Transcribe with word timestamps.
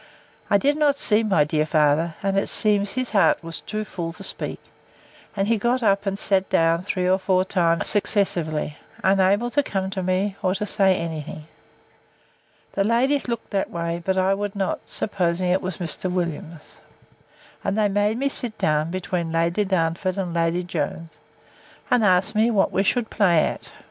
I 0.49 0.57
did 0.57 0.77
not 0.77 0.95
see 0.95 1.21
my 1.21 1.43
dear 1.43 1.63
father; 1.67 2.15
and 2.23 2.35
it 2.35 2.49
seems 2.49 2.93
his 2.93 3.11
heart 3.11 3.43
was 3.43 3.61
too 3.61 3.85
full 3.85 4.11
to 4.13 4.23
speak; 4.23 4.59
and 5.35 5.47
he 5.47 5.59
got 5.59 5.83
up, 5.83 6.07
and 6.07 6.17
sat 6.17 6.49
down 6.49 6.81
three 6.81 7.07
or 7.07 7.19
four 7.19 7.45
times 7.45 7.85
successively, 7.87 8.77
unable 9.03 9.51
to 9.51 9.61
come 9.61 9.91
to 9.91 10.01
me, 10.01 10.37
or 10.41 10.55
to 10.55 10.65
say 10.65 10.95
any 10.95 11.21
thing. 11.21 11.45
The 12.73 12.83
ladies 12.83 13.27
looked 13.27 13.51
that 13.51 13.69
way: 13.69 14.01
but 14.03 14.17
I 14.17 14.33
would 14.33 14.55
not, 14.55 14.89
supposing 14.89 15.51
it 15.51 15.61
was 15.61 15.77
Mr. 15.77 16.11
Williams. 16.11 16.79
And 17.63 17.77
they 17.77 17.87
made 17.87 18.17
me 18.17 18.27
sit 18.27 18.57
down 18.57 18.89
between 18.89 19.31
Lady 19.31 19.63
Darnford 19.65 20.17
and 20.17 20.33
Lady 20.33 20.63
Jones; 20.63 21.19
and 21.91 22.03
asked 22.03 22.33
me, 22.33 22.49
what 22.49 22.71
we 22.71 22.81
should 22.81 23.11
play 23.11 23.45
at? 23.45 23.69